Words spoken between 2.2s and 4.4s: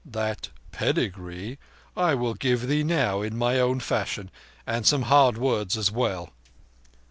give thee now—in my own fashion